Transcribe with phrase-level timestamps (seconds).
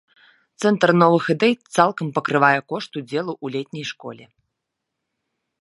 [0.63, 4.25] Цэнтр новых ідэй цалкам пакрывае кошт удзелу ў летняй школе.